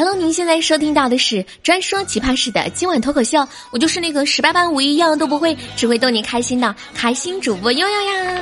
[0.00, 8.40] Hello，您现在收听到的是专说奇葩事的今晚脱口秀，我就是那个十八般武艺样样都不会，只会逗你开心的开心主播悠悠呀。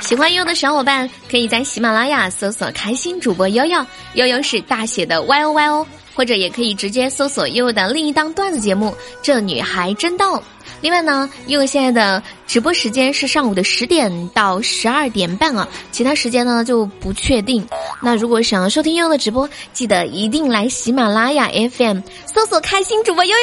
[0.00, 3.84] 喜欢悠的小伙伴可以在喜马拉雅搜索“开心主播悠悠”，
[4.16, 5.86] 悠悠是大写的 Y O Y O，
[6.20, 8.88] 或者也可以直接搜索悠悠的另一档段子节目
[9.22, 10.36] 《这女孩真逗》。
[10.82, 17.66] 另外呢，因为现在的直播时间是上午的十点到十二点半啊，其他时间呢就不确定。
[18.02, 23.34] 那如果想要收听悠悠的直播，记得一定来喜马拉雅 FM 搜索“开心主播悠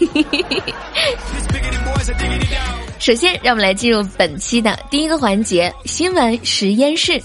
[0.00, 0.24] 悠悠”。
[2.98, 7.22] 首先，让我们来进入本期的第一个环节——新闻实验室。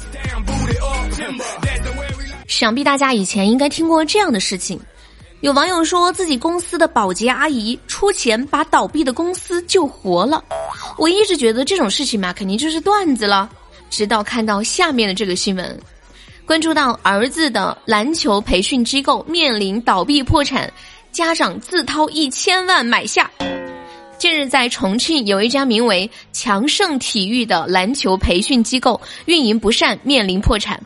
[2.45, 4.79] 想必大家以前应该听过这样的事情。
[5.41, 10.43] 有网友说自己公司的保洁阿姨出钱把倒闭的公司救活了。
[10.99, 13.49] 我一直觉得这种事情嘛，肯定就是段子了。
[13.89, 15.79] 直到看到下面的这个新闻，
[16.45, 20.71] 关注到儿子的篮球培训机构面临倒闭破产，
[21.11, 23.29] 家长自掏一千万买下。
[24.19, 30.79] 近日在重庆有一家名为强盛体育的篮球培训机构运营不善，面临破产。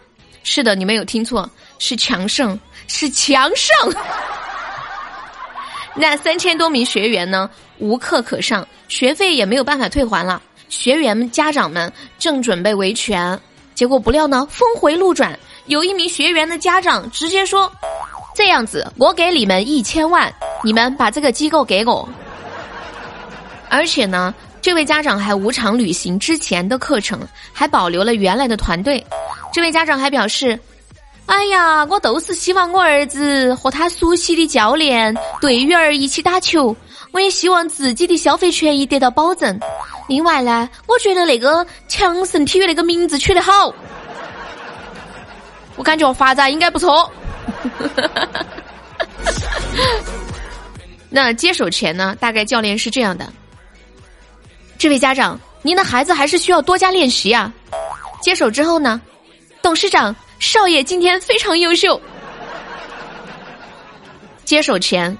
[0.43, 3.93] 是的，你没有听错，是强盛，是强盛。
[5.97, 10.41] 那三千多名学员呢，无课可上，学费也没有办法退还了。
[10.67, 13.39] 学员们、家长们正准备维权，
[13.73, 17.71] 结果不料呢，峰回路转，有一名学员的家长直接说
[18.35, 20.31] ：“这样子，我给你们一千万，
[20.63, 22.07] 你们把这个机构给我。”
[23.69, 29.01] 而且呢，这位家长还无偿履行之前的课程，还保留了原来的团队。
[29.53, 30.59] 这位家长还表示。
[31.27, 36.75] 哎呀，我都是希望我儿子和他熟悉的教练、队员儿一起打球，
[37.11, 39.59] 我也希望自己的消费权益得到保证。
[40.07, 43.73] 另外呢，我觉得那个强盛体育那个名字取得好，
[45.75, 47.11] 我感觉发展应该不错。
[51.09, 53.31] 那接手前呢，大概教练是这样的：
[54.77, 57.51] 这位家长，您的孩子还是需要多加练习啊。
[58.21, 59.01] 接手之后呢，
[59.61, 60.15] 董事长。
[60.39, 61.99] 少爷今天非常优秀。
[64.43, 65.17] 接手前，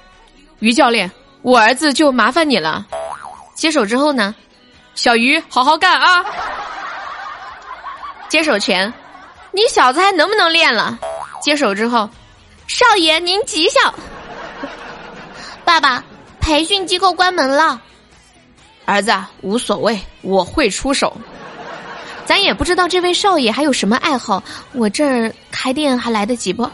[0.60, 1.10] 于教练，
[1.42, 2.86] 我儿子就麻烦你了。
[3.54, 4.34] 接手之后呢，
[4.94, 6.24] 小于好好干啊。
[8.28, 8.92] 接手前，
[9.52, 10.98] 你小子还能不能练了？
[11.42, 12.08] 接手之后，
[12.66, 13.94] 少爷您吉祥。
[15.64, 16.04] 爸爸，
[16.40, 17.80] 培训机构关门了。
[18.84, 21.16] 儿子无所谓，我会出手。
[22.26, 24.42] 咱也不知道这位少爷还有什么爱好，
[24.72, 26.68] 我这儿开店还来得及不？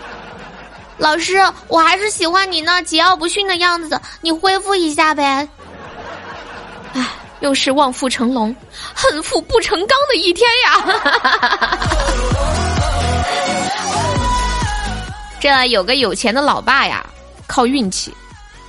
[0.98, 1.36] 老师，
[1.68, 5.48] 我还是喜欢你那桀骜不驯的样子，你恢复一下呗。
[6.92, 7.08] 唉，
[7.40, 8.54] 又是望父成龙，
[8.94, 10.86] 恨父不成钢的一天呀！
[15.40, 17.04] 这有个有钱的老爸呀，
[17.46, 18.10] 靠运气；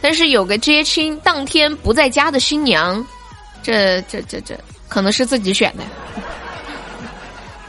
[0.02, 3.06] 但是有个接亲当天不在家的新娘，
[3.64, 4.58] 这这这这。
[4.88, 5.84] 可能是自己选的。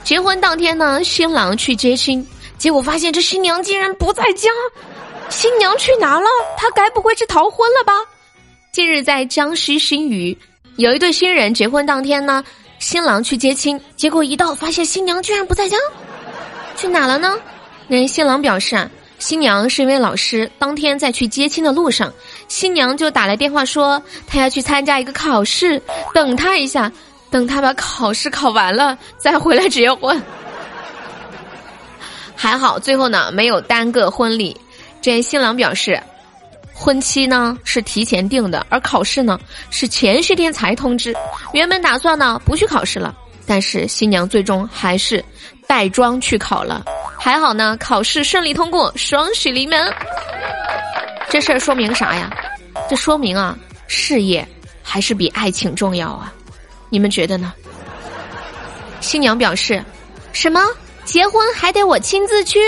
[0.05, 4.51] 结婚当天呢，新郎去接亲，结果发现这新娘竟然不在家。
[5.29, 6.27] 新娘去哪了？
[6.57, 7.93] 她该不会是逃婚了吧？
[8.73, 10.37] 近日在江西新余，
[10.77, 12.43] 有一对新人结婚当天呢，
[12.79, 15.77] 新郎去接亲，结果一到发现新娘居然不在家，
[16.77, 17.39] 去哪了呢？
[17.87, 22.11] 那新郎表示啊，新娘是一位老师，当天在去接亲的路上，
[22.49, 25.83] 新娘就打来电话说她要去参加一个考试，
[26.15, 26.91] 等他一下。
[27.31, 30.21] 等他把考试考完了再回来结婚，
[32.35, 34.57] 还好最后呢没有耽搁婚礼。
[35.01, 36.01] 这新郎表示，
[36.75, 39.39] 婚期呢是提前定的，而考试呢
[39.71, 41.15] 是前些天才通知。
[41.53, 43.15] 原本打算呢不去考试了，
[43.47, 45.25] 但是新娘最终还是
[45.67, 46.85] 带妆去考了。
[47.19, 49.93] 还好呢，考试顺利通过，双喜临门。
[51.29, 52.31] 这事儿说明啥呀？
[52.89, 53.57] 这说明啊，
[53.87, 54.47] 事业
[54.83, 56.33] 还是比爱情重要啊。
[56.91, 57.53] 你们觉得呢？
[59.01, 59.85] 新娘表示
[60.33, 60.61] ：“什么
[61.05, 62.59] 结婚还得我亲自去？”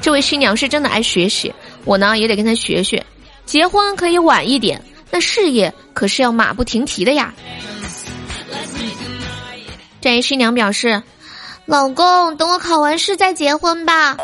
[0.00, 3.04] 这位新娘是真的爱学习，我呢也得跟她学学。
[3.44, 7.32] 结婚可以晚一点，那事业可是要马不停蹄的呀。
[10.00, 11.02] 这位新娘表示
[11.66, 14.16] ：“老公，等我考完试再结婚吧。”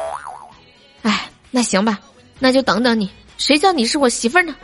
[1.03, 1.99] 哎，那行吧，
[2.39, 3.11] 那就等等你。
[3.39, 4.55] 谁叫你是我媳妇儿呢？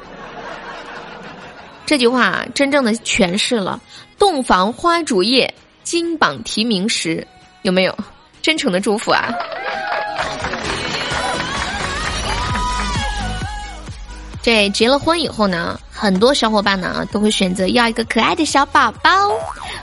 [1.87, 3.81] 这句话真正的诠释了
[4.19, 5.55] “洞房花烛夜，
[5.85, 7.25] 金榜题名时”，
[7.63, 7.97] 有没有？
[8.43, 9.33] 真诚的祝福啊！
[14.43, 19.11] 这结了婚以后呢，很多小伙伴呢都会选择要一个可爱的小宝宝。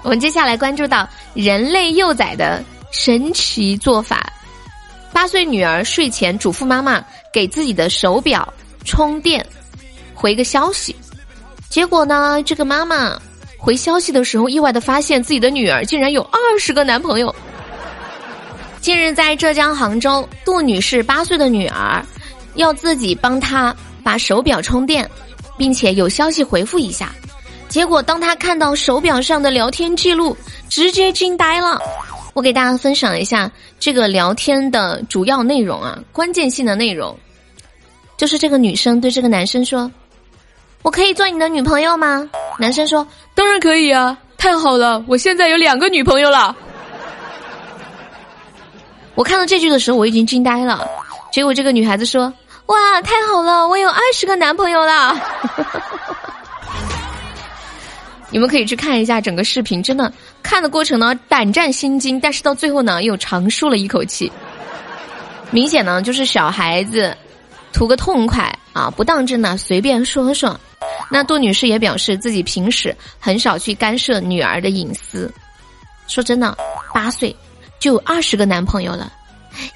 [0.01, 2.61] 我们接下来关注到人类幼崽的
[2.91, 4.31] 神奇做法。
[5.13, 8.53] 八岁女儿睡前嘱咐妈妈给自己的手表
[8.83, 9.45] 充电，
[10.13, 10.93] 回个消息。
[11.73, 13.19] 结果呢，这个妈妈
[13.57, 17.33] 回消息的时候，意外的发现自己的女儿竟然有二十个男朋友。
[18.79, 22.05] 近日，在浙江杭州，杜女士八岁的女儿
[22.53, 25.09] 要自己帮她把手表充电，
[25.57, 27.11] 并且有消息回复一下。
[27.69, 30.37] 结果，当她看到手表上的聊天记录，
[30.69, 31.81] 直接惊呆了。
[32.35, 37.17] 我给大家分享一下这个聊天的主要内容啊，关键性的内容，
[38.15, 39.91] 就是这个女生对这个男生说
[40.83, 46.55] ：“我可以做你的女朋友吗？”男生说：“当然可以啊，太好了，我现在有两个女朋友了。”
[49.15, 50.85] 我看到这句的时候，我已经惊呆了。
[51.31, 52.31] 结果这个女孩子说
[52.67, 55.19] ：“哇，太好了，我有二十个男朋友了。
[58.29, 64.31] ”你们可以去看一下整个视频，真的看的过程呢胆战心惊，但是到最后呢又长舒了一口气。
[65.51, 67.15] 明显呢就是小孩子
[67.71, 70.59] 图个痛快啊，不当真呢随便说说。
[71.09, 75.31] 那杜女士也表示自己平时很少去干涉女儿的隐私。
[76.07, 76.57] 说真的，
[76.93, 77.35] 八岁。
[77.79, 79.11] 就有二十个男朋友了，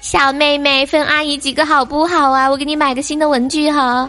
[0.00, 2.48] 小妹妹分阿姨几个好不好啊？
[2.48, 4.08] 我给你买个新的文具哈。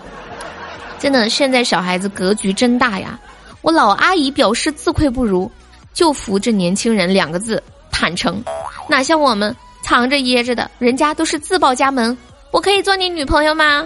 [0.97, 3.19] 真的，现在小孩子格局真大呀！
[3.61, 5.51] 我老阿姨表示自愧不如，
[5.93, 7.61] 就服这年轻人两个字：
[7.91, 8.41] 坦诚。
[8.87, 12.17] 哪像我们藏着掖着的，人家都是自报家门。
[12.51, 13.85] 我可以做你女朋友吗？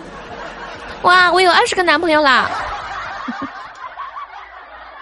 [1.01, 2.51] 哇，我有二十个男朋友啦！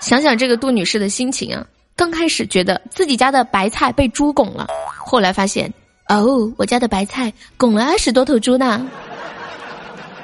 [0.02, 1.66] 想想这个杜女士的心情啊。
[1.96, 4.68] 刚开始觉得自己家的白菜被猪拱了，
[4.98, 5.72] 后来发现，
[6.08, 8.88] 哦，我家的白菜拱了二十多头猪呢。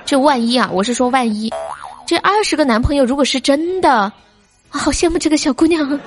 [0.03, 1.53] 这万一啊，我是说万一，
[2.07, 4.11] 这二十个男朋友如果是真的，
[4.69, 5.99] 好羡慕这个小姑娘，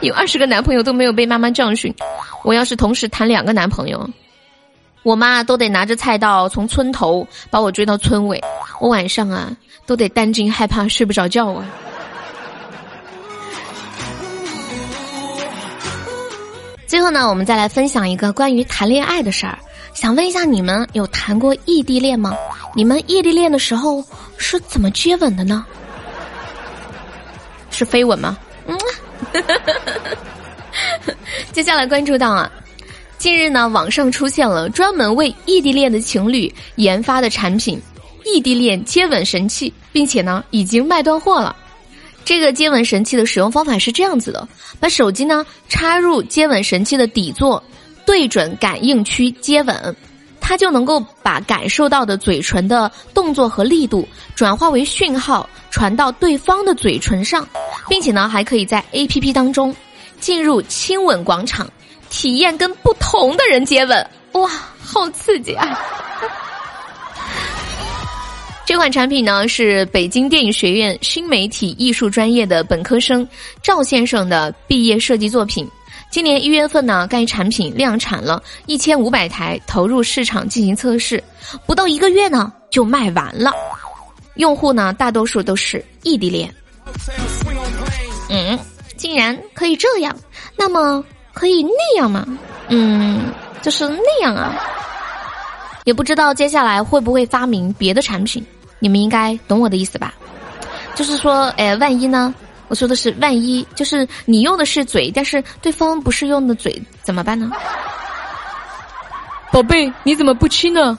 [0.00, 1.94] 有二十个男朋友都没有被妈妈教训。
[2.42, 4.08] 我要是同时谈两个男朋友，
[5.02, 8.42] 我妈都得拿着菜刀从村头把我追到村尾，
[8.80, 9.54] 我晚上啊
[9.84, 11.66] 都得担惊害怕睡不着觉啊。
[16.88, 19.58] 最后呢，我们再来分享一个关于谈恋爱的事儿。
[19.92, 22.34] 想问一下，你们有谈过异地恋吗？
[22.74, 24.02] 你们异地恋的时候
[24.38, 25.66] 是怎么接吻的呢？
[27.70, 28.38] 是飞吻吗？
[28.66, 28.78] 嗯。
[31.52, 32.50] 接下来关注到啊，
[33.18, 37.78] 近日呢，网上出现了专门为异地恋的情侣研发的产品——
[38.24, 41.54] 异地恋接吻神器，并且呢，已经卖断货了。
[42.28, 44.46] 这个接吻神器的使用方法是这样子的：
[44.78, 47.62] 把手机呢插入接吻神器的底座，
[48.04, 49.96] 对准感应区接吻，
[50.38, 57.48] 它就能够把感受到的嘴唇的动作和力度转化为讯号，传到对方的嘴唇上，
[57.88, 59.74] 并且呢还可以在 A P P 当中
[60.20, 61.66] 进入亲吻广场，
[62.10, 64.06] 体验跟不同的人接吻。
[64.32, 65.80] 哇，好刺激啊！
[68.68, 73.26] 这款产品呢是北京电影学院新媒体艺术专业的本科生
[73.62, 75.66] 赵先生的毕业设计作品。
[76.10, 81.24] 今年一月份呢，该产品量产了一千五百台，投入市场进行测试，
[81.64, 83.50] 不到一个月呢就卖完了。
[84.34, 86.54] 用户呢大多数都是异地恋。
[88.28, 88.58] 嗯，
[88.98, 90.14] 竟然可以这样，
[90.56, 92.26] 那么可以那样吗？
[92.68, 93.32] 嗯，
[93.62, 94.54] 就是那样啊。
[95.84, 98.44] 也不知道接下来会不会发明别的产品。
[98.78, 100.14] 你们应该懂我的意思吧？
[100.94, 102.34] 就是说，哎，万一呢？
[102.68, 107.50] 我说的是万一，就是你用的是嘴，但是对方不是用的嘴，怎么办呢？
[109.50, 110.98] 宝贝，你怎么不亲呢？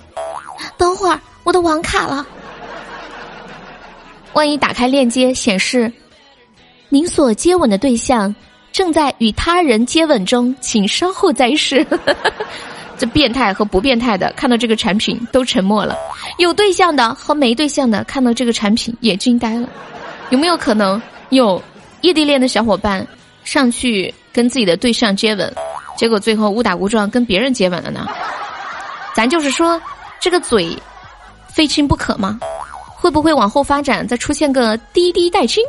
[0.77, 2.25] 等会儿我的网卡了。
[4.33, 5.91] 万一打开链接显示，
[6.89, 8.33] 您所接吻的对象
[8.71, 11.85] 正在与他人接吻中，请稍后再试。
[12.99, 15.95] 这变态和不变态的看到这个产品都沉默了，
[16.37, 19.67] 有对象的和没对象的看到这个产品也惊呆了。
[20.29, 21.63] 有没有可能有
[22.01, 23.07] 异地恋的小伙伴
[23.45, 25.51] 上去跟自己的对象接吻，
[25.97, 28.05] 结果最后误打误撞跟别人接吻了呢？
[29.15, 29.81] 咱就是说，
[30.19, 30.77] 这个嘴
[31.47, 32.37] 非亲不可吗？
[32.95, 35.63] 会不会往后发展再出现个滴滴代亲？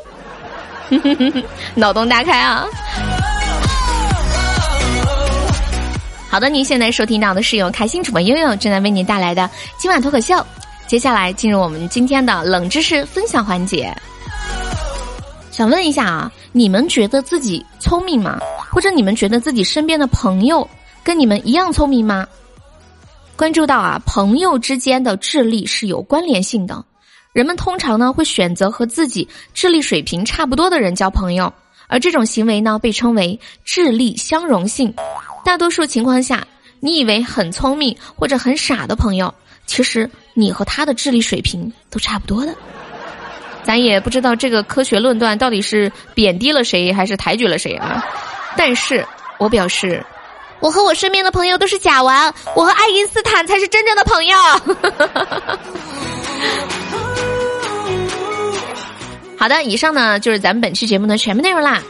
[1.77, 2.67] 脑洞大开啊！
[6.31, 10.47] 好的，您现在收听到的是由开心主播悠悠正在为您带来的今晚脱口秀。
[10.87, 13.93] 接下来进入我们今天的冷知识分享环节。
[15.51, 18.39] 想问一下啊，你们觉得自己聪明吗？
[18.71, 20.67] 或者你们觉得自己身边的朋友
[21.03, 22.25] 跟你们一样聪明吗？
[23.35, 26.85] 关注到啊，朋友之间的智力是有关联性的。
[27.33, 31.53] 人们通常呢会选择和自己智力水平差不多的人交朋友，
[31.89, 34.95] 而这种行为呢被称为智力相容性。
[35.45, 36.47] 大多数情况下，
[36.81, 39.35] 你以为很聪明或者很傻的朋友，
[39.67, 42.55] 其实你和他的智力水平都差不多的。
[43.63, 48.03] 咱也不知道这个科学论断到底是贬低了谁还是抬举了谁啊？
[48.57, 49.07] 但是
[49.39, 50.05] 我表示，
[50.61, 54.37] 我和我身边的朋友都是假玩，我和爱因斯坦才是真正的朋友。
[59.37, 61.83] 好的，以上呢就是咱们本期节目的全部内容啦。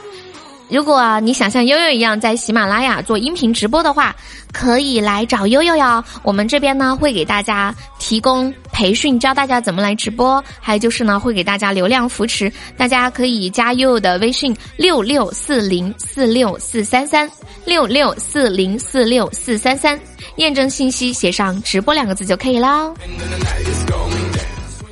[0.70, 4.14] 如果你想像悠悠一样在喜马拉雅做音频直播的话，
[4.52, 6.02] 可以来找悠悠哟。
[6.22, 12.50] 我们这边呢会给大家提供培训，教大家怎么来直播，还有就是呢会给大家流量扶持。
[12.76, 17.28] 大家可以加悠悠的微信六六四零四六四三三
[17.64, 19.98] 六六四零四六四三三，
[20.36, 22.94] 验证信息写上直播两个字就可以了。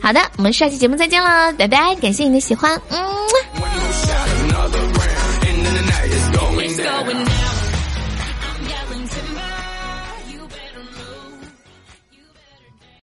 [0.00, 1.94] 好的，我们下期节目再见了，拜拜！
[1.97, 2.99] 感谢你的喜欢，嗯。